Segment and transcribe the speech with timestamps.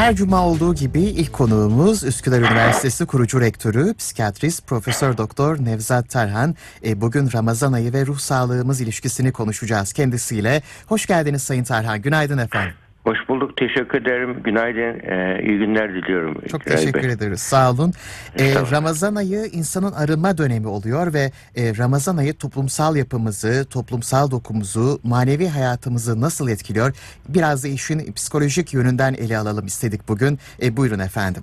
[0.00, 6.56] Her cuma olduğu gibi ilk konuğumuz Üsküdar Üniversitesi kurucu rektörü, psikiyatrist Profesör Doktor Nevzat Tarhan.
[6.84, 10.62] E, bugün Ramazan ayı ve ruh sağlığımız ilişkisini konuşacağız kendisiyle.
[10.86, 12.02] Hoş geldiniz Sayın Tarhan.
[12.02, 12.74] Günaydın efendim.
[13.04, 13.56] Hoş bulduk.
[13.56, 14.36] Teşekkür ederim.
[14.44, 15.00] Günaydın.
[15.10, 16.34] Ee, iyi günler diliyorum.
[16.50, 17.12] Çok Giray teşekkür Bey.
[17.12, 17.40] ederiz.
[17.40, 17.92] Sağ olun.
[18.38, 18.72] E, Estağfurullah.
[18.72, 25.48] Ramazan ayı insanın arınma dönemi oluyor ve e, Ramazan ayı toplumsal yapımızı, toplumsal dokumuzu, manevi
[25.48, 26.92] hayatımızı nasıl etkiliyor?
[27.28, 30.38] Biraz da işin psikolojik yönünden ele alalım istedik bugün.
[30.62, 31.42] E, buyurun efendim.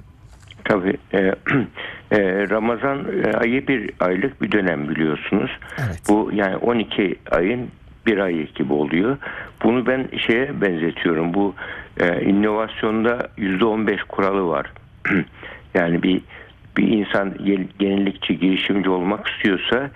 [0.65, 0.97] Tabii.
[1.13, 1.17] e,
[2.11, 5.51] e, Ramazan e, ayı bir aylık bir dönem biliyorsunuz.
[5.77, 6.01] Evet.
[6.09, 7.69] Bu yani 12 ayın
[8.05, 9.17] bir ayı gibi oluyor.
[9.63, 11.33] Bunu ben şeye benzetiyorum.
[11.33, 11.55] Bu
[11.99, 14.71] e, inovasyonda %15 kuralı var.
[15.73, 16.21] yani bir
[16.77, 17.33] bir insan
[17.79, 19.89] yenilikçi, girişimci olmak istiyorsa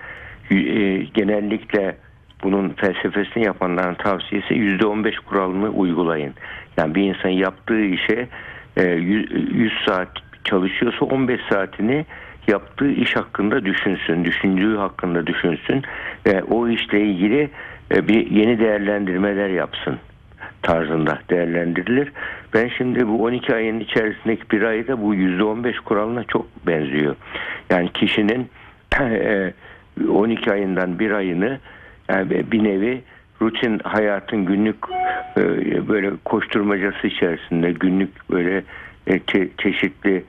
[0.50, 0.54] e,
[1.14, 1.96] genellikle
[2.42, 6.34] bunun felsefesini yapanların tavsiyesi %15 kuralını uygulayın.
[6.76, 8.28] Yani bir insan yaptığı işe
[8.76, 10.08] e, 100 saat
[10.44, 12.06] çalışıyorsa 15 saatini
[12.48, 15.82] yaptığı iş hakkında düşünsün, düşündüğü hakkında düşünsün
[16.26, 17.50] ve o işle ilgili
[17.90, 19.98] bir yeni değerlendirmeler yapsın
[20.62, 22.12] tarzında değerlendirilir.
[22.54, 27.16] Ben şimdi bu 12 ayın içerisindeki bir ayda bu %15 kuralına çok benziyor.
[27.70, 28.50] Yani kişinin
[29.00, 29.52] e,
[30.08, 31.58] 12 ayından bir ayını
[32.08, 33.00] yani bir nevi
[33.42, 34.76] rutin hayatın günlük
[35.36, 35.42] e,
[35.88, 38.62] böyle koşturmacası içerisinde günlük böyle
[39.06, 40.24] e, çe- çeşitli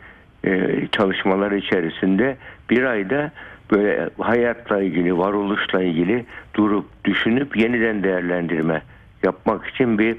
[0.45, 2.37] e, çalışmalar içerisinde
[2.69, 3.31] bir ayda
[3.73, 8.81] böyle hayatla ilgili, varoluşla ilgili durup düşünüp yeniden değerlendirme
[9.23, 10.17] yapmak için bir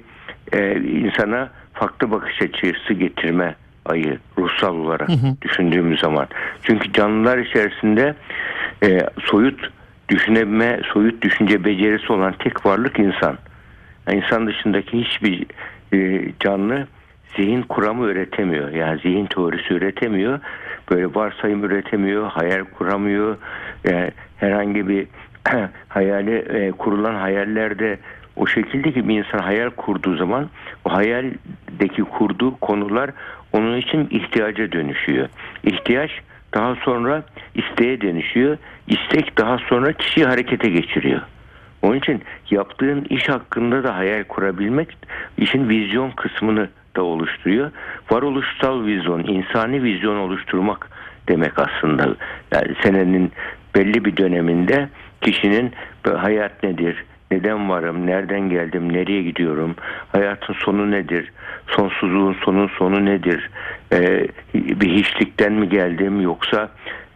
[0.53, 3.55] e, insana farklı bakış açısı getirme
[3.87, 5.09] ayı ruhsal olarak
[5.43, 6.27] düşündüğümüz zaman.
[6.63, 8.15] Çünkü canlılar içerisinde
[8.83, 9.71] e, soyut
[10.09, 13.39] düşünebilme, soyut düşünce becerisi olan tek varlık insan.
[14.07, 15.47] Yani insan dışındaki hiçbir
[15.93, 16.87] e, canlı
[17.37, 18.71] zihin kuramı üretemiyor.
[18.71, 20.41] Yani zihin teorisi üretemiyor.
[20.91, 23.37] Böyle varsayım üretemiyor, hayal kuramıyor.
[23.87, 25.07] E, herhangi bir
[25.89, 27.99] hayali e, kurulan hayallerde
[28.37, 30.49] o şekilde ki bir insan hayal kurduğu zaman
[30.85, 33.11] o hayaldeki kurduğu konular
[33.53, 35.29] onun için ihtiyaca dönüşüyor.
[35.65, 36.11] İhtiyaç
[36.55, 37.23] daha sonra
[37.55, 38.59] isteğe dönüşüyor.
[38.89, 41.21] İstek daha sonra kişiyi harekete geçiriyor.
[41.83, 44.97] Onun için yaptığın iş hakkında da hayal kurabilmek
[45.39, 47.71] işin vizyon kısmını da oluşturuyor.
[48.11, 50.89] Varoluşsal vizyon, insani vizyon oluşturmak
[51.29, 52.17] demek aslında.
[52.53, 53.33] Yani senenin
[53.75, 54.89] belli bir döneminde
[55.21, 55.73] kişinin
[56.15, 59.75] hayat nedir, neden varım, nereden geldim, nereye gidiyorum,
[60.13, 61.33] hayatın sonu nedir,
[61.67, 63.51] sonsuzluğun sonun sonu nedir,
[63.93, 66.69] Ee, bir hiçlikten mi geldim yoksa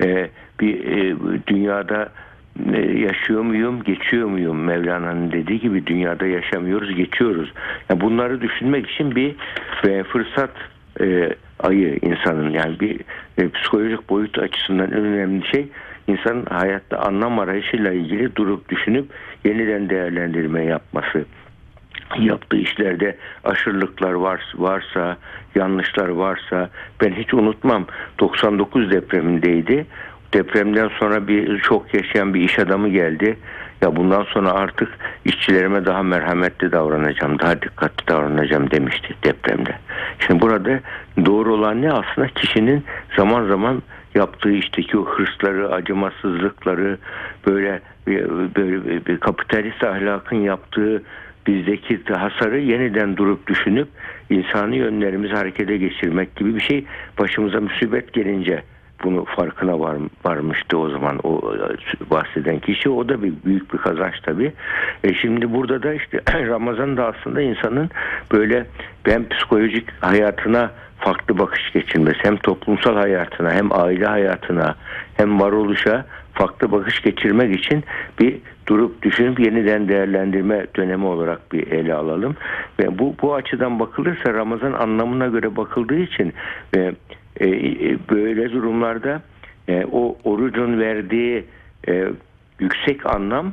[0.05, 0.31] e,
[0.61, 2.09] bir e, dünyada
[2.95, 4.65] yaşıyor muyum, geçiyor muyum?
[4.65, 7.53] Mevlana'nın dediği gibi dünyada yaşamıyoruz, geçiyoruz.
[7.91, 9.35] Yani bunları düşünmek için bir
[9.89, 10.51] e, fırsat
[11.01, 11.29] e,
[11.61, 13.01] ayı insanın yani bir
[13.39, 15.69] e, psikolojik boyut açısından en önemli şey
[16.07, 19.07] insanın hayatta anlam arayışıyla ilgili durup düşünüp
[19.45, 21.25] yeniden değerlendirme yapması
[22.19, 25.17] yaptığı işlerde aşırılıklar var, varsa,
[25.55, 26.71] yanlışlar varsa
[27.01, 27.87] ben hiç unutmam
[28.21, 29.87] 99 depremindeydi.
[30.35, 33.37] Depremden sonra bir şok yaşayan bir iş adamı geldi.
[33.83, 34.89] Ya bundan sonra artık
[35.25, 39.75] işçilerime daha merhametli davranacağım, daha dikkatli davranacağım demişti depremde.
[40.19, 40.81] Şimdi burada
[41.27, 42.85] doğru olan ne aslında kişinin
[43.17, 43.83] zaman zaman
[44.15, 46.99] yaptığı işteki o hırsları, acımasızlıkları,
[47.47, 47.81] böyle
[48.57, 51.03] böyle bir kapitalist ahlakın yaptığı
[51.47, 53.89] bizdeki hasarı yeniden durup düşünüp
[54.31, 56.85] insani yönlerimizi harekete geçirmek gibi bir şey
[57.19, 58.63] başımıza musibet gelince
[59.05, 61.55] bunu farkına var, varmıştı o zaman o
[62.11, 62.91] bahseden kişi.
[62.91, 64.53] O da bir büyük bir kazanç tabii.
[65.05, 67.91] E şimdi burada da işte Ramazan da aslında insanın
[68.33, 68.67] böyle
[69.05, 74.75] hem psikolojik hayatına farklı bakış geçirmesi hem toplumsal hayatına hem aile hayatına
[75.17, 77.85] hem varoluşa farklı bakış geçirmek için
[78.21, 82.37] bir durup düşünüp yeniden değerlendirme dönemi olarak bir ele alalım.
[82.81, 86.35] Ve bu bu açıdan bakılırsa Ramazan anlamına göre bakıldığı için
[86.77, 86.93] e,
[87.41, 87.47] e,
[88.11, 89.23] böyle durumlarda
[89.69, 91.45] e, o orucun verdiği
[91.89, 92.09] e,
[92.59, 93.53] yüksek anlam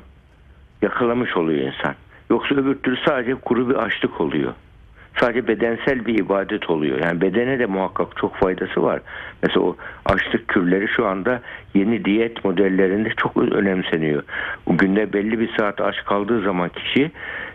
[0.82, 1.96] yakalamış oluyor insan.
[2.30, 4.54] Yoksa öbür türlü sadece kuru bir açlık oluyor.
[5.20, 7.00] Sadece bedensel bir ibadet oluyor.
[7.00, 9.02] Yani bedene de muhakkak çok faydası var.
[9.44, 11.42] Mesela o açlık kürleri şu anda
[11.74, 14.24] yeni diyet modellerinde çok önemseniyor.
[14.66, 17.12] O günde belli bir saat aç kaldığı zaman kişi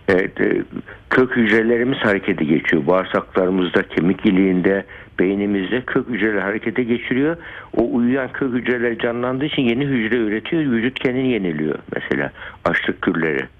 [0.08, 0.62] e, e,
[1.10, 2.86] kök hücrelerimiz harekete geçiyor.
[2.86, 4.84] Bağırsaklarımızda, kemik iliğinde,
[5.18, 7.36] beynimizde kök hücreler harekete geçiriyor.
[7.76, 10.62] O uyuyan kök hücreler canlandığı için yeni hücre üretiyor.
[10.62, 12.30] Vücut kendini yeniliyor mesela
[12.64, 13.59] açlık kürleri.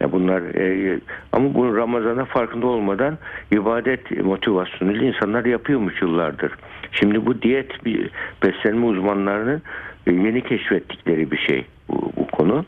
[0.00, 0.98] Ya bunlar e,
[1.32, 3.18] ama bunu Ramazan'a farkında olmadan
[3.52, 6.52] ibadet motivasyonuyla insanlar yapıyormuş yıllardır.
[6.92, 8.10] Şimdi bu diyet bir
[8.42, 9.62] beslenme uzmanlarının
[10.06, 12.64] e, yeni keşfettikleri bir şey bu, bu konu.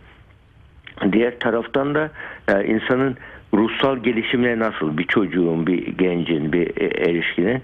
[1.13, 2.11] Diğer taraftan da
[2.49, 3.17] e, insanın
[3.55, 7.63] ruhsal gelişimine nasıl bir çocuğun, bir gencin, bir e, erişkinin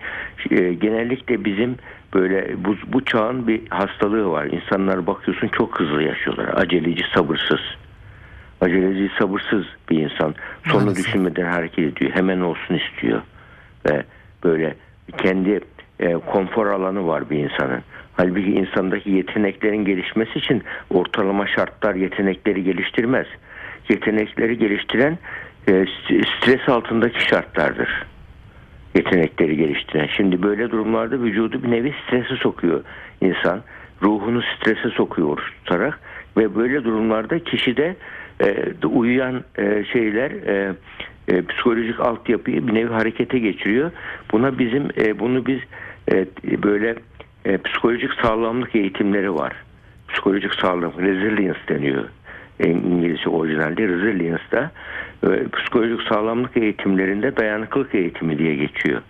[0.51, 1.77] e, genellikle bizim
[2.15, 4.45] böyle bu, bu çağın bir hastalığı var.
[4.45, 6.49] İnsanlar bakıyorsun çok hızlı yaşıyorlar.
[6.55, 7.61] Aceleci, sabırsız.
[8.63, 10.35] Aceleci, sabırsız bir insan.
[10.65, 11.07] Sonu Maalesef.
[11.07, 12.11] düşünmeden hareket ediyor.
[12.15, 13.23] Hemen olsun istiyor.
[13.87, 14.03] Ve
[14.45, 14.75] böyle
[15.19, 15.61] kendi
[16.01, 17.83] e, konfor alanı var bir insanın.
[18.17, 23.27] Halbuki insandaki yeteneklerin gelişmesi için ortalama şartlar yetenekleri geliştirmez.
[23.89, 25.19] Yetenekleri geliştiren
[25.69, 25.85] e,
[26.39, 28.07] stres altındaki şartlardır.
[28.95, 30.09] Yetenekleri geliştiren.
[30.17, 32.85] Şimdi böyle durumlarda vücudu bir nevi strese sokuyor
[33.21, 33.63] insan.
[34.03, 36.01] Ruhunu strese sokuyor tutarak
[36.37, 37.97] ve böyle durumlarda kişide
[38.43, 40.75] e, uyuyan e, şeyler e,
[41.29, 43.91] e, psikolojik altyapıyı bir nevi harekete geçiriyor.
[44.33, 45.59] Buna bizim e, bunu biz
[46.13, 46.27] e,
[46.63, 46.95] böyle
[47.45, 49.53] e, psikolojik sağlamlık eğitimleri var.
[50.09, 52.05] Psikolojik sağlam resilience deniyor.
[52.61, 54.71] E, İngilizce orijinalde resilience da
[55.23, 59.03] e, psikolojik sağlamlık eğitimlerinde dayanıklılık eğitimi diye geçiyor.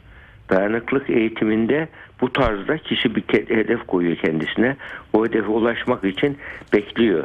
[0.50, 1.88] Dayanıklılık eğitiminde
[2.20, 4.76] bu tarzda kişi bir hedef koyuyor kendisine.
[5.12, 6.38] O hedefe ulaşmak için
[6.72, 7.24] bekliyor.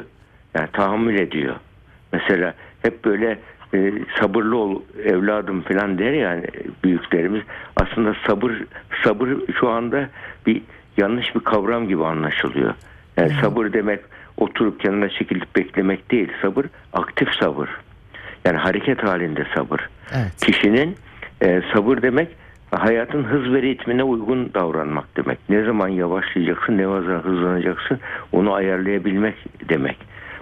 [0.55, 1.55] Yani tahammül ediyor.
[2.13, 3.39] Mesela hep böyle
[3.73, 6.45] e, sabırlı ol evladım falan der yani
[6.83, 7.41] büyüklerimiz.
[7.75, 8.51] Aslında sabır
[9.03, 10.09] sabır şu anda
[10.45, 10.61] bir
[10.97, 12.73] yanlış bir kavram gibi anlaşılıyor.
[13.17, 13.99] Yani sabır demek
[14.37, 16.31] oturup kenara çekilip beklemek değil.
[16.41, 17.69] Sabır aktif sabır.
[18.45, 19.89] Yani hareket halinde sabır.
[20.11, 20.45] Evet.
[20.45, 20.95] Kişinin
[21.41, 22.27] e, sabır demek
[22.71, 25.39] hayatın hız ve ritmine uygun davranmak demek.
[25.49, 27.99] Ne zaman yavaşlayacaksın, ne zaman hızlanacaksın
[28.31, 29.35] onu ayarlayabilmek
[29.69, 29.97] demek.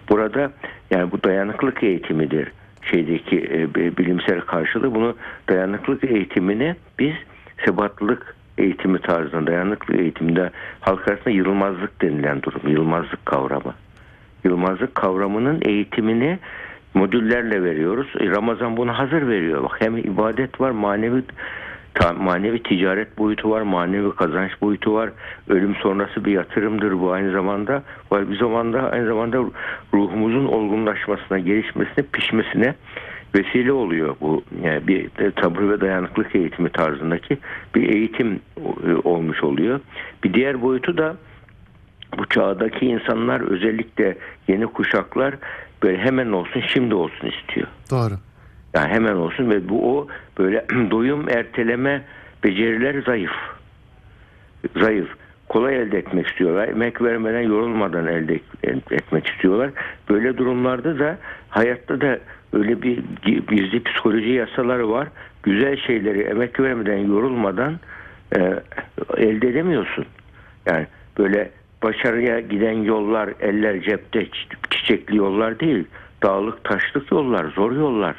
[0.09, 0.51] Burada
[0.91, 2.51] yani bu dayanıklık eğitimidir
[2.91, 5.15] şeydeki e, bilimsel karşılığı bunu
[5.49, 7.13] dayanıklık eğitimini biz
[7.65, 12.61] sebatlılık eğitimi tarzında dayanıklık eğitiminde halk arasında yılmazlık denilen durum.
[12.67, 13.73] Yılmazlık kavramı.
[14.43, 16.39] Yılmazlık kavramının eğitimini
[16.93, 18.07] modüllerle veriyoruz.
[18.19, 19.63] E, Ramazan bunu hazır veriyor.
[19.63, 21.23] Bak hem ibadet var, manevi
[22.17, 25.09] manevi ticaret boyutu var, manevi kazanç boyutu var.
[25.49, 27.83] Ölüm sonrası bir yatırımdır bu aynı zamanda.
[28.11, 29.37] Var bir zamanda aynı zamanda
[29.93, 32.75] ruhumuzun olgunlaşmasına, gelişmesine, pişmesine
[33.35, 35.09] vesile oluyor bu yani bir
[35.41, 37.37] sabır ve dayanıklık eğitimi tarzındaki
[37.75, 39.79] bir eğitim e, olmuş oluyor.
[40.23, 41.15] Bir diğer boyutu da
[42.17, 45.35] bu çağdaki insanlar özellikle yeni kuşaklar
[45.83, 47.67] böyle hemen olsun şimdi olsun istiyor.
[47.91, 48.13] Doğru.
[48.75, 50.07] Yani hemen olsun ve bu o
[50.37, 52.01] böyle doyum erteleme
[52.43, 53.31] beceriler zayıf.
[54.75, 55.09] Zayıf.
[55.49, 56.67] Kolay elde etmek istiyorlar.
[56.67, 58.39] Emek vermeden yorulmadan elde
[58.91, 59.69] etmek istiyorlar.
[60.09, 61.17] Böyle durumlarda da
[61.49, 62.19] hayatta da
[62.53, 63.03] öyle bir
[63.47, 65.07] gizli psikoloji yasaları var.
[65.43, 67.79] Güzel şeyleri emek vermeden yorulmadan
[68.37, 68.39] e,
[69.17, 70.05] elde edemiyorsun.
[70.65, 70.87] Yani
[71.17, 71.51] böyle
[71.83, 74.27] başarıya giden yollar eller cepte
[74.69, 75.85] çiçekli yollar değil.
[76.23, 78.15] Dağlık taşlık yollar, zor yollar.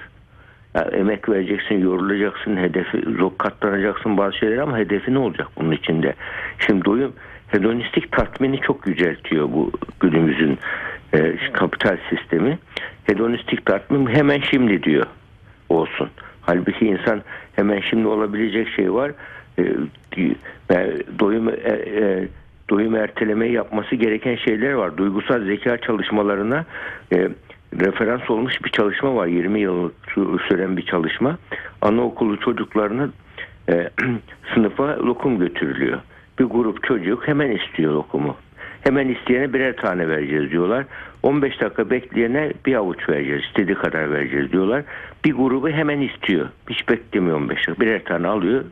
[0.77, 6.15] Yani emek vereceksin, yorulacaksın, hedefi zor katlanacaksın bazı şeyler ama hedefi ne olacak bunun içinde?
[6.59, 7.13] Şimdi doyum
[7.49, 9.71] hedonistik tatmini çok yüceltiyor bu
[10.01, 10.59] günümüzün
[11.15, 12.59] e, kapital sistemi.
[13.05, 15.07] Hedonistik tatmin hemen şimdi diyor
[15.69, 16.09] olsun.
[16.41, 17.23] Halbuki insan
[17.57, 19.13] hemen şimdi olabilecek şey var.
[19.59, 19.63] E,
[20.71, 22.29] e, doyum e, e,
[22.71, 24.97] doyum ertelemeyi yapması gereken şeyler var.
[24.97, 26.65] Duygusal zeka çalışmalarına
[27.15, 27.29] e,
[27.75, 29.27] referans olmuş bir çalışma var.
[29.27, 29.91] 20 yıl
[30.49, 31.39] süren bir çalışma.
[31.83, 33.09] Anaokulu çocuklarına
[33.69, 33.91] e,
[34.55, 35.99] sınıfa lokum götürülüyor.
[36.39, 38.37] Bir grup çocuk hemen istiyor lokumu.
[38.81, 40.85] Hemen isteyene birer tane vereceğiz diyorlar.
[41.23, 43.43] 15 dakika bekleyene bir avuç vereceğiz.
[43.45, 44.83] İstediği kadar vereceğiz diyorlar.
[45.25, 46.49] Bir grubu hemen istiyor.
[46.71, 47.81] Hiç beklemiyor 15 dakika.
[47.81, 48.65] Birer tane alıyor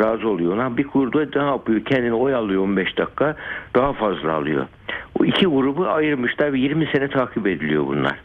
[0.00, 0.76] razı oluyor ona.
[0.76, 1.84] Bir kurda ne yapıyor?
[1.84, 3.36] Kendini oyalıyor 15 dakika.
[3.74, 4.66] Daha fazla alıyor.
[5.20, 8.16] O iki grubu ayırmışlar ve 20 sene takip ediliyor bunlar.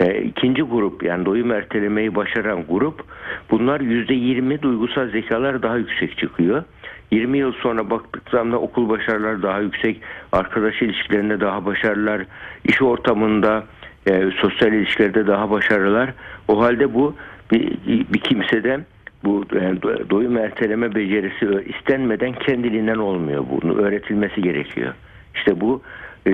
[0.00, 3.04] E, ikinci grup yani doyum ertelemeyi başaran grup
[3.50, 6.64] bunlar %20 duygusal zekalar daha yüksek çıkıyor.
[7.10, 10.00] 20 yıl sonra baktıklarında okul başarıları daha yüksek,
[10.32, 12.22] arkadaş ilişkilerinde daha başarılar,
[12.64, 13.64] iş ortamında,
[14.06, 16.12] e, sosyal ilişkilerde daha başarılar.
[16.48, 17.14] O halde bu
[17.52, 18.80] bir, bir kimsede
[19.24, 23.44] bu yani doyum erteleme becerisi istenmeden kendiliğinden olmuyor.
[23.50, 24.94] Bunu öğretilmesi gerekiyor.
[25.34, 25.82] İşte bu
[26.26, 26.32] e,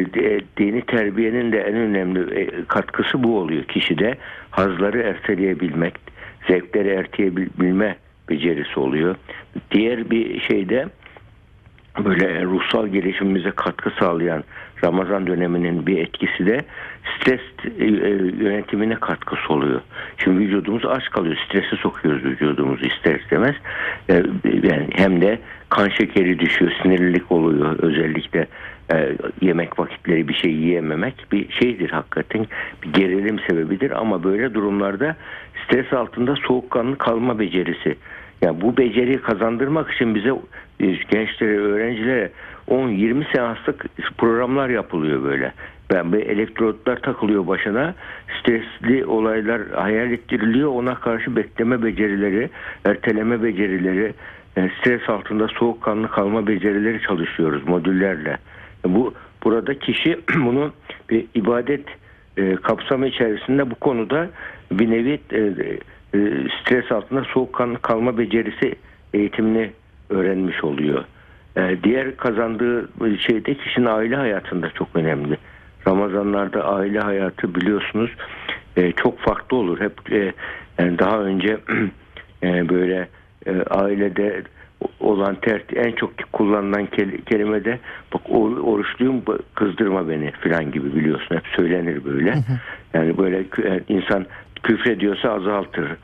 [0.57, 3.65] dini terbiyenin de en önemli e, katkısı bu oluyor.
[3.65, 4.17] Kişide
[4.51, 5.95] hazları erteleyebilmek,
[6.49, 7.97] zevkleri erteleyebilme
[8.29, 9.17] becerisi oluyor.
[9.71, 10.87] Diğer bir şeyde
[11.99, 14.45] böyle ruhsal gelişimimize katkı sağlayan
[14.85, 16.61] Ramazan döneminin bir etkisi de
[17.17, 17.41] stres
[17.79, 17.89] e, e,
[18.45, 19.81] yönetimine katkısı oluyor.
[20.19, 21.37] Şimdi vücudumuz aç kalıyor.
[21.47, 23.55] Strese sokuyoruz vücudumuzu ister istemez.
[24.11, 24.15] E,
[24.63, 27.79] Yani hem de kan şekeri düşüyor, sinirlilik oluyor.
[27.79, 28.47] Özellikle
[29.41, 32.47] yemek vakitleri bir şey yiyememek bir şeydir hakikaten.
[32.83, 35.17] Bir gerilim sebebidir ama böyle durumlarda
[35.65, 37.97] stres altında soğukkanlı kalma becerisi.
[38.43, 40.31] Yani bu beceriyi kazandırmak için bize
[40.81, 42.31] e, gençlere, öğrencilere
[42.69, 43.85] 10-20 seanslık
[44.19, 45.53] programlar yapılıyor böyle.
[45.93, 47.95] Ben bir elektrotlar takılıyor başına.
[48.41, 50.71] Stresli olaylar hayal ettiriliyor.
[50.71, 52.51] Ona karşı bekleme becerileri,
[52.85, 54.15] erteleme becerileri,
[54.57, 58.39] e, stres altında soğukkanlı kalma becerileri çalışıyoruz modüllerle.
[58.87, 60.73] E, Bu burada kişi bunu
[61.11, 61.85] bir ibadet
[62.63, 64.29] kapsamı içerisinde bu konuda
[64.73, 65.21] bir nevi
[66.15, 66.19] e,
[66.61, 68.75] stres altında soğukkanlı kalma becerisi
[69.15, 69.71] eğitimini
[70.11, 71.05] öğrenmiş oluyor.
[71.57, 72.89] E, diğer kazandığı
[73.19, 75.37] şey de kişinin aile hayatında çok önemli.
[75.89, 78.11] Ramazanlarda aile hayatı biliyorsunuz
[78.77, 79.81] e, çok farklı olur.
[79.81, 80.33] Hep e,
[80.79, 81.59] yani daha önce
[82.43, 83.09] e, böyle
[83.47, 84.43] e, ailede
[85.01, 87.79] olan ter en çok kullanılan kel- kelime de
[88.15, 89.23] bak or- oruçluyum
[89.55, 92.35] kızdırma beni falan gibi biliyorsun hep söylenir böyle.
[92.95, 94.27] Yani böyle e, insan
[94.63, 95.97] küfrediyorsa azaltır.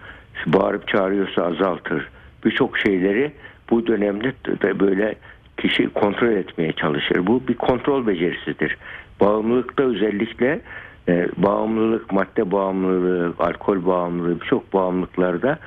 [0.46, 2.08] Bağırıp çağırıyorsa azaltır.
[2.44, 3.32] Birçok şeyleri
[3.70, 5.14] bu dönemde de böyle
[5.56, 7.26] kişi kontrol etmeye çalışır.
[7.26, 8.76] Bu bir kontrol becerisidir.
[9.20, 10.60] Bağımlılıkta özellikle
[11.08, 15.58] e, bağımlılık, madde bağımlılığı, alkol bağımlılığı birçok bağımlılıklarda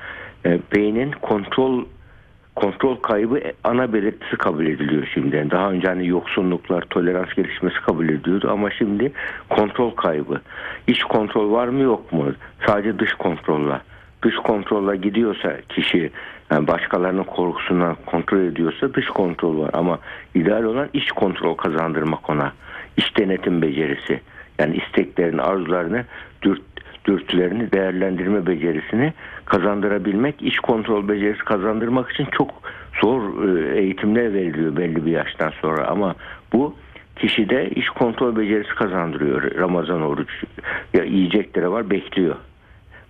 [0.46, 1.84] e, beynin kontrol
[2.54, 5.48] kontrol kaybı ana belirtisi kabul ediliyor şimdi.
[5.50, 9.12] Daha önce hani yoksunluklar, tolerans gelişmesi kabul ediyordu ama şimdi
[9.48, 10.40] kontrol kaybı.
[10.86, 12.32] İç kontrol var mı yok mu?
[12.66, 13.80] Sadece dış kontrolle.
[14.22, 16.10] Dış kontrolle gidiyorsa kişi
[16.50, 19.98] yani başkalarının korkusundan kontrol ediyorsa dış kontrol var ama
[20.34, 22.52] ideal olan iç kontrol kazandırmak ona.
[22.96, 24.20] İç denetim becerisi.
[24.58, 26.04] Yani isteklerini, arzularını,
[27.04, 29.12] dürtülerini değerlendirme becerisini
[29.44, 32.50] kazandırabilmek, iç kontrol becerisi kazandırmak için çok
[33.02, 36.14] zor e, eğitimler veriliyor belli bir yaştan sonra ama
[36.52, 36.74] bu
[37.16, 39.54] kişide iç kontrol becerisi kazandırıyor.
[39.58, 40.44] Ramazan oruç
[40.94, 42.36] ya yiyecekleri var bekliyor.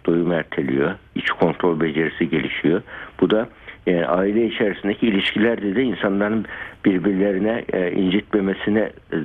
[0.07, 0.95] Doyum erteliyor.
[1.15, 2.83] iç kontrol becerisi gelişiyor.
[3.21, 3.49] Bu da
[3.87, 6.45] e, aile içerisindeki ilişkilerde de insanların
[6.85, 9.17] birbirlerine e, incitmemesine e,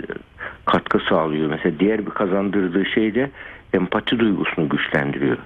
[0.67, 1.49] katkı sağlıyor.
[1.49, 3.29] Mesela diğer bir kazandırdığı şey de
[3.73, 5.37] empati duygusunu güçlendiriyor.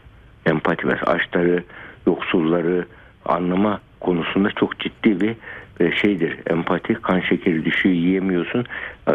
[0.46, 1.64] Empati mesela açları,
[2.08, 2.86] yoksulları
[3.26, 5.36] anlama konusunda çok ciddi bir
[5.80, 6.38] e, şeydir.
[6.50, 8.66] Empati, kan şekeri düşüyor, yiyemiyorsun.
[9.08, 9.14] E,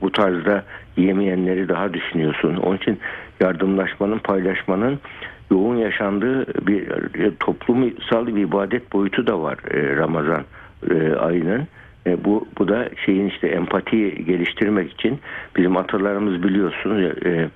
[0.00, 0.64] Bu tarzda
[0.96, 2.56] yiyemeyenleri daha düşünüyorsun.
[2.56, 2.98] Onun için
[3.40, 4.98] yardımlaşmanın, paylaşmanın
[5.50, 6.88] yoğun yaşandığı bir
[7.20, 9.58] e, toplumsal bir ibadet boyutu da var
[9.96, 10.44] Ramazan
[11.20, 11.68] ayının.
[12.06, 15.18] E, bu bu da şeyin işte empatiyi geliştirmek için
[15.56, 17.48] bizim atalarımız biliyorsunuz e,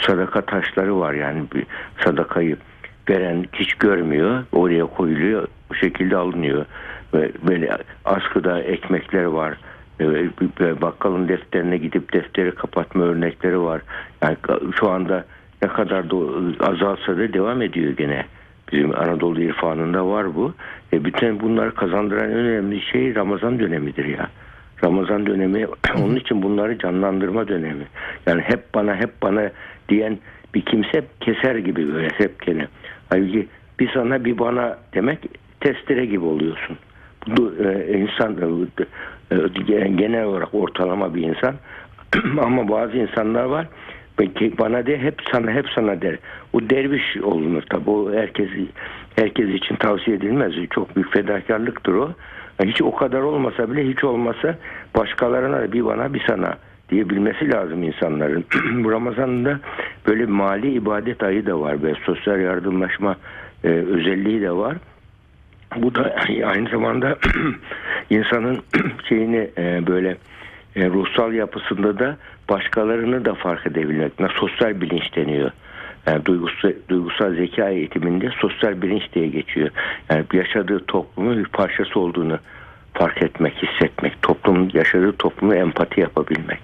[0.00, 1.66] sadaka taşları var yani bir
[2.04, 2.56] sadakayı
[3.08, 6.66] veren hiç görmüyor oraya koyuluyor bu şekilde alınıyor.
[7.14, 9.58] Ve böyle askıda ekmekler var
[10.00, 13.82] e, bakkalın defterine gidip defteri kapatma örnekleri var.
[14.22, 14.36] Yani
[14.80, 15.24] şu anda
[15.62, 16.16] ne kadar da
[16.60, 18.24] azalsa da devam ediyor gene.
[18.72, 20.54] Bizim Anadolu irfanında var bu.
[20.92, 24.30] E bütün bunları kazandıran önemli şey Ramazan dönemidir ya.
[24.84, 25.66] Ramazan dönemi
[25.96, 27.84] onun için bunları canlandırma dönemi.
[28.26, 29.50] Yani hep bana hep bana
[29.88, 30.18] diyen
[30.54, 32.66] bir kimse keser gibi böyle hep gene.
[33.08, 33.46] Halbuki
[33.80, 35.18] bir sana bir bana demek
[35.60, 36.78] testere gibi oluyorsun.
[37.26, 38.36] Bu e, insan
[39.30, 41.54] e, genel olarak ortalama bir insan
[42.42, 43.66] ama bazı insanlar var
[44.16, 46.16] Peki bana de hep sana hep sana der.
[46.52, 47.90] O derviş olunur tabi.
[47.90, 48.48] O herkes
[49.16, 50.52] herkes için tavsiye edilmez.
[50.70, 52.12] Çok büyük fedakarlıktır o.
[52.64, 54.58] Hiç o kadar olmasa bile hiç olmasa
[54.96, 56.56] başkalarına bir bana bir sana
[56.90, 58.44] diyebilmesi lazım insanların.
[58.84, 59.60] Bu Ramazan'da
[60.06, 63.16] böyle mali ibadet ayı da var ve sosyal yardımlaşma
[63.64, 64.76] e, özelliği de var.
[65.76, 66.14] Bu da
[66.46, 67.18] aynı zamanda
[68.10, 68.58] insanın
[69.08, 70.16] şeyini e, böyle
[70.76, 72.16] e, ruhsal yapısında da
[72.48, 74.12] başkalarını da fark edebilmek.
[74.34, 75.50] Sosyal bilinç deniyor.
[76.06, 79.70] Yani duygusal, duygusal zeka eğitiminde sosyal bilinç diye geçiyor.
[80.10, 82.38] Yani yaşadığı toplumun bir parçası olduğunu
[82.94, 84.22] fark etmek, hissetmek.
[84.22, 86.60] Toplumun yaşadığı toplumu empati yapabilmek.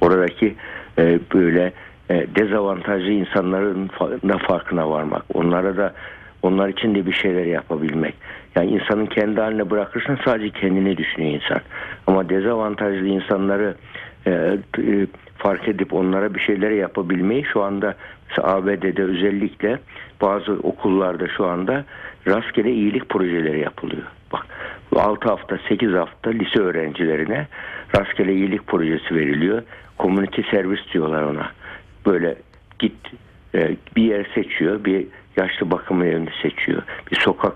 [0.00, 0.54] Oradaki
[0.98, 1.72] e, böyle
[2.10, 3.88] e, dezavantajlı insanların
[4.28, 5.22] da farkına varmak.
[5.34, 5.94] Onlara da
[6.42, 8.14] onlar için de bir şeyler yapabilmek.
[8.56, 11.60] Yani insanın kendi haline bırakırsan sadece kendini düşünüyor insan.
[12.06, 13.74] Ama dezavantajlı insanları
[14.26, 14.30] e,
[14.78, 17.94] e, fark edip onlara bir şeyler yapabilmeyi şu anda
[18.42, 19.78] ABD'de özellikle
[20.20, 21.84] bazı okullarda şu anda
[22.26, 24.06] rastgele iyilik projeleri yapılıyor.
[24.32, 24.46] Bak
[24.96, 27.46] 6 hafta 8 hafta lise öğrencilerine
[27.96, 29.62] rastgele iyilik projesi veriliyor.
[29.98, 31.50] Community servis diyorlar ona.
[32.06, 32.36] Böyle
[32.78, 32.94] git
[33.54, 34.84] e, bir yer seçiyor.
[34.84, 35.06] Bir
[35.38, 36.82] yaşlı bakım evini seçiyor.
[37.10, 37.52] Bir sokak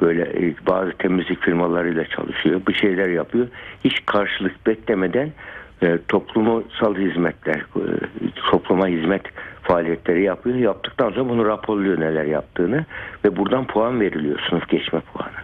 [0.00, 2.60] böyle e, bazı temizlik firmalarıyla çalışıyor.
[2.68, 3.48] Bir şeyler yapıyor.
[3.84, 5.32] Hiç karşılık beklemeden
[5.82, 7.82] e, toplumsal hizmetler, e,
[8.50, 9.22] topluma hizmet
[9.62, 10.56] faaliyetleri yapıyor.
[10.56, 12.84] Yaptıktan sonra bunu raporluyor neler yaptığını
[13.24, 14.40] ve buradan puan veriliyor.
[14.50, 15.40] Sınıf geçme puanı.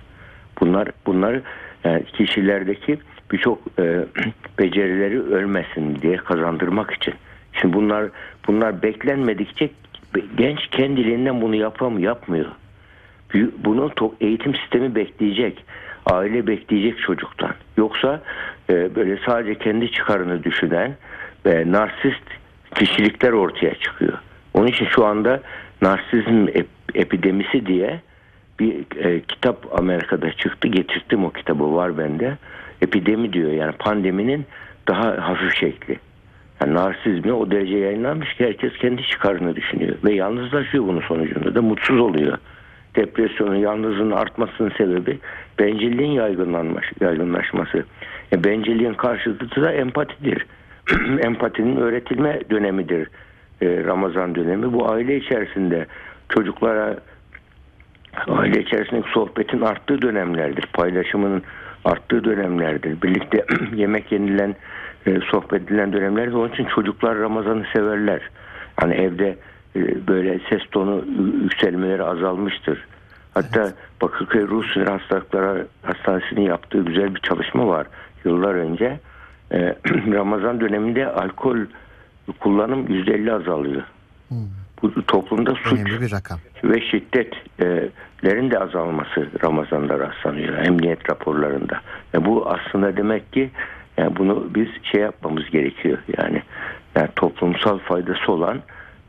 [0.61, 1.41] Bunlar bunlar
[1.85, 2.99] yani kişilerdeki
[3.33, 3.83] birçok e,
[4.59, 7.15] becerileri ölmesin diye kazandırmak için.
[7.53, 8.05] Şimdi bunlar
[8.47, 9.71] bunlar beklenmedikçe
[10.37, 12.47] genç kendiliğinden bunu yapam yapmıyor.
[13.59, 15.65] Bunu eğitim sistemi bekleyecek.
[16.07, 17.55] Aile bekleyecek çocuktan.
[17.77, 18.23] Yoksa
[18.71, 20.97] e, böyle sadece kendi çıkarını düşünen
[21.47, 22.25] ve narsist
[22.75, 24.19] kişilikler ortaya çıkıyor.
[24.55, 25.41] Onun için şu anda
[25.83, 28.01] narsizm ep, epidemisi diye
[28.61, 30.69] bir e, kitap Amerika'da çıktı.
[30.69, 32.37] Getirttim o kitabı var bende.
[32.83, 34.47] Epidemi diyor yani pandeminin
[34.89, 35.99] daha hafif şekli.
[36.61, 39.97] Yani narsizmi o derece yayınlanmış ki herkes kendi çıkarını düşünüyor.
[40.05, 42.39] Ve yalnızlaşıyor bunun sonucunda da mutsuz oluyor.
[42.97, 45.19] Depresyonun, yalnızlığın artmasının sebebi
[45.59, 47.85] bencilliğin yaygınlanmış, yaygınlaşması.
[48.33, 50.47] E, bencilliğin karşıtı da empatidir.
[51.23, 53.09] Empatinin öğretilme dönemidir
[53.61, 54.73] e, Ramazan dönemi.
[54.73, 55.87] Bu aile içerisinde
[56.29, 56.97] çocuklara
[58.29, 60.67] aile içerisindeki sohbetin arttığı dönemlerdir.
[60.73, 61.43] Paylaşımının
[61.85, 63.03] arttığı dönemlerdir.
[63.03, 63.45] Birlikte
[63.75, 64.57] yemek yenilen,
[65.07, 66.33] e, sohbet edilen dönemlerdir.
[66.33, 68.21] Onun için çocuklar Ramazan'ı severler.
[68.77, 69.37] Hani evde
[69.77, 71.05] e, böyle ses tonu
[71.43, 72.85] yükselmeleri azalmıştır.
[73.35, 73.75] Hatta evet.
[74.03, 77.87] Bakırköy Ruh Sinir Hastalıkları Hastanesi'nin yaptığı güzel bir çalışma var
[78.25, 79.01] yıllar önce.
[79.53, 79.59] E,
[80.13, 81.57] Ramazan döneminde alkol
[82.41, 83.83] kullanım %50 azalıyor.
[84.29, 84.39] Hmm.
[84.83, 86.39] Bu toplumda suç bir rakam.
[86.65, 91.81] ve şiddetlerin de azalması Ramazan'da rastlanıyor emniyet raporlarında.
[92.13, 93.51] Yani bu aslında demek ki
[93.97, 96.43] yani bunu biz şey yapmamız gerekiyor yani,
[96.97, 98.61] yani toplumsal faydası olan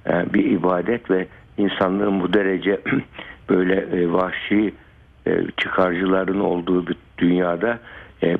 [0.09, 1.27] e, bir ibadet ve
[1.57, 2.81] insanlığın bu derece
[3.49, 4.73] böyle e, vahşi
[5.27, 7.79] e, çıkarcıların olduğu bir dünyada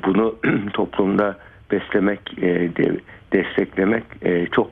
[0.06, 0.36] bunu
[0.74, 1.38] toplumda
[1.72, 2.20] beslemek,
[3.34, 4.04] desteklemek
[4.52, 4.71] çok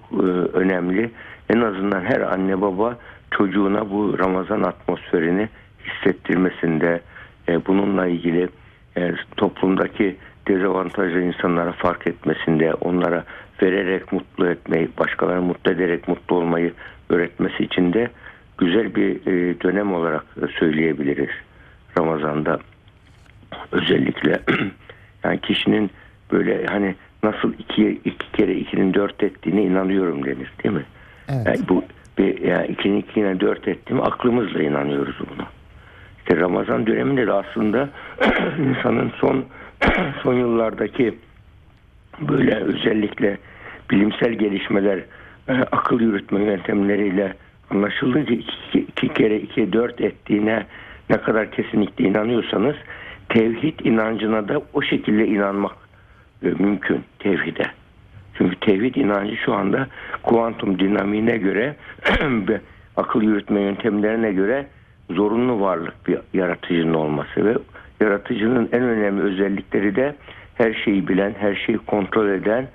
[0.54, 1.12] önemli.
[1.50, 2.98] En azından her anne baba
[3.32, 5.50] çocuğuna bu Ramazan atmosferini
[5.86, 7.02] hissettirmesinde,
[7.68, 8.50] bununla ilgili
[9.38, 10.16] toplumdaki
[10.48, 13.24] dezavantajlı insanlara fark etmesinde, onlara
[13.62, 16.74] vererek mutlu etmeyi, başkalarını mutlu ederek mutlu olmayı
[17.10, 18.10] öğretmesi için de
[18.58, 20.24] güzel bir e, dönem olarak
[20.60, 21.30] söyleyebiliriz
[21.98, 22.60] Ramazan'da
[23.72, 24.40] özellikle
[25.24, 25.92] yani kişinin
[26.32, 30.86] böyle hani nasıl iki, iki kere ikinin dört ettiğine inanıyorum denir değil mi?
[31.30, 31.46] Evet.
[31.46, 31.84] Yani bu
[32.18, 35.48] bir, yani ikinin ikine dört ettiğimi aklımızla inanıyoruz buna.
[36.20, 37.90] İşte Ramazan döneminde de aslında
[38.60, 39.46] insanın son
[40.24, 41.18] son yıllardaki
[42.22, 43.38] böyle özellikle
[43.92, 45.00] bilimsel gelişmeler
[45.48, 47.34] e, akıl yürütme yöntemleriyle
[47.70, 50.66] anlaşıldı ki iki, iki kere iki dört ettiğine
[51.10, 52.76] ne kadar kesinlikle inanıyorsanız
[53.30, 55.76] tevhid inancına da o şekilde inanmak
[56.44, 57.66] e, mümkün tevhide.
[58.38, 59.88] Çünkü tevhid inancı şu anda
[60.24, 61.76] kuantum dinamiğine göre
[62.98, 64.68] akıl yürütme yöntemlerine göre
[65.10, 67.58] zorunlu varlık bir yaratıcının olması ve
[68.02, 70.16] yaratıcının en önemli özellikleri de
[70.56, 72.68] her şeyi bilen, her şeyi kontrol eden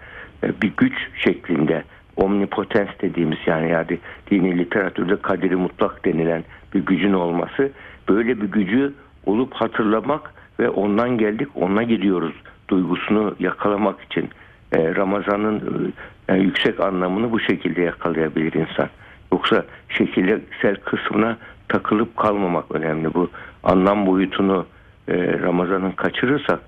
[0.44, 1.82] e, bir güç şeklinde
[2.16, 3.98] omnipotens dediğimiz yani yani
[4.30, 7.70] dini literatürde kaderi mutlak denilen bir gücün olması
[8.08, 8.92] böyle bir gücü
[9.26, 12.34] olup hatırlamak ve ondan geldik ona gidiyoruz
[12.68, 14.30] duygusunu yakalamak için
[14.72, 15.92] e, Ramazan'ın
[16.28, 18.88] e, yüksek anlamını bu şekilde yakalayabilir insan.
[19.32, 21.36] Yoksa şekilsel kısmına
[21.68, 23.14] takılıp kalmamak önemli.
[23.14, 23.30] Bu
[23.62, 24.66] anlam boyutunu
[25.10, 26.60] e, Ramazan'ın kaçırırsak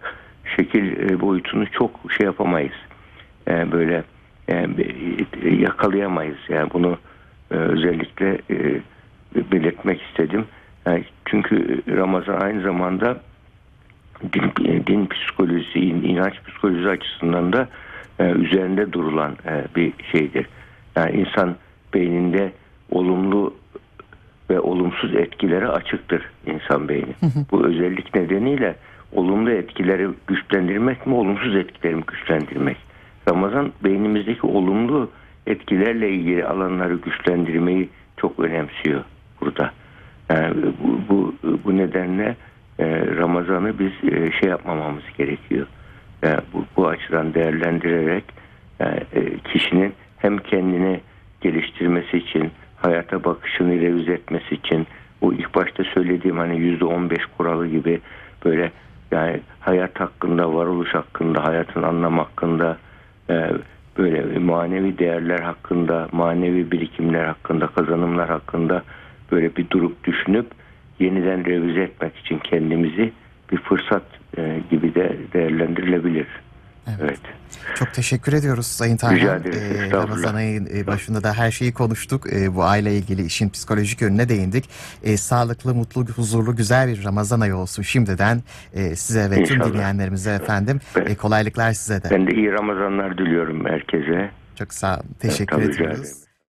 [0.57, 2.75] şekil e, boyutunu çok şey yapamayız.
[3.49, 4.05] E, böyle
[5.45, 6.39] yakalayamayız.
[6.49, 6.99] Yani bunu
[7.51, 8.39] özellikle
[9.35, 10.45] belirtmek istedim.
[11.25, 13.21] Çünkü Ramazan aynı zamanda
[14.33, 14.53] din,
[14.87, 17.69] din psikolojisi, inanç psikolojisi açısından da
[18.21, 19.37] üzerinde durulan
[19.77, 20.47] bir şeydir.
[20.97, 21.57] Yani insan
[21.95, 22.53] beyninde
[22.91, 23.55] olumlu
[24.73, 27.15] olumsuz etkilere açıktır insan beyni.
[27.21, 27.45] Hı hı.
[27.51, 28.75] Bu özellik nedeniyle
[29.13, 32.77] olumlu etkileri güçlendirmek mi, olumsuz etkileri mi güçlendirmek?
[33.29, 35.11] Ramazan beynimizdeki olumlu
[35.47, 39.05] etkilerle ilgili alanları güçlendirmeyi çok önemsiyor
[39.41, 39.71] burada.
[40.31, 42.37] Yani bu, bu, bu nedenle
[42.79, 45.67] e, Ramazan'ı biz e, şey yapmamamız gerekiyor.
[46.23, 48.25] Yani bu, bu açıdan değerlendirerek
[48.81, 51.01] e, kişinin hem kendini
[51.41, 52.51] geliştirmesi için,
[52.83, 54.87] hayata bakışını revize etmesi için,
[55.21, 58.01] bu ilk başta söylediğim hani yüzde on beş kuralı gibi
[58.45, 58.73] böyle
[59.11, 59.41] yani
[59.95, 62.79] hakkında, varoluş hakkında, hayatın anlamı hakkında,
[63.31, 63.51] e,
[63.99, 68.83] böyle manevi değerler hakkında, manevi birikimler hakkında, kazanımlar hakkında
[69.33, 70.47] böyle bir durup düşünüp
[70.99, 73.13] yeniden revize etmek için kendimizi
[73.53, 74.03] bir fırsat
[74.39, 76.27] e, gibi de değerlendirilebilir.
[76.89, 77.01] Evet.
[77.03, 77.19] Evet.
[77.75, 79.17] Çok teşekkür ediyoruz Sayın Tarhan.
[79.17, 80.03] Rica ederim, Ee, estağfurullah.
[80.09, 82.33] Ramazan ayın e, başında da her şeyi konuştuk.
[82.33, 84.69] Ee, bu aile ilgili işin psikolojik yönüne değindik.
[85.03, 88.43] Ee, sağlıklı, mutlu, huzurlu, güzel bir Ramazan ayı olsun şimdiden.
[88.75, 89.73] Ee, size ve tüm İnşallah.
[89.73, 90.81] dinleyenlerimize efendim.
[90.97, 92.11] Ben- Ee, kolaylıklar size de.
[92.11, 94.31] Ben de iyi Ramazanlar diliyorum herkese.
[94.59, 95.07] Çok sağ olun.
[95.21, 96.13] Teşekkür rica ediyoruz.